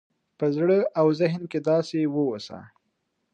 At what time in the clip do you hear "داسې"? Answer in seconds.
1.69-1.99